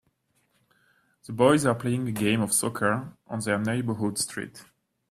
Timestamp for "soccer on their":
2.53-3.59